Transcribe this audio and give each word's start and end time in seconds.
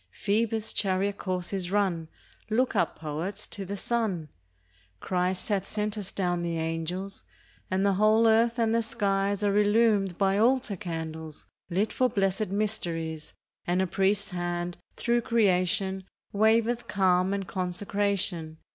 Phoebus' 0.09 0.73
chariot 0.73 1.19
course 1.19 1.53
is 1.53 1.69
run! 1.69 2.07
Look 2.49 2.75
up, 2.75 2.95
poets, 2.97 3.45
to 3.45 3.65
the 3.65 3.77
sun! 3.77 4.29
Christ 4.99 5.49
hath 5.49 5.67
sent 5.67 5.95
us 5.95 6.11
down 6.11 6.41
the 6.41 6.57
angels; 6.57 7.23
And 7.69 7.85
the 7.85 7.93
whole 7.93 8.27
earth 8.27 8.57
and 8.57 8.73
the 8.73 8.81
skies 8.81 9.43
Are 9.43 9.55
illumed 9.55 10.17
by 10.17 10.39
altar 10.39 10.75
candles 10.75 11.43
TRUTH. 11.69 11.77
35 11.77 11.77
Lit 11.89 11.93
for 11.93 12.09
blessed 12.09 12.47
mysteries; 12.49 13.33
And 13.67 13.79
a 13.79 13.85
Priest's 13.85 14.31
Hand, 14.31 14.77
through 14.95 15.21
creation, 15.21 16.05
Waveth 16.33 16.87
calm 16.87 17.31
and 17.31 17.47
consecration. 17.47 18.57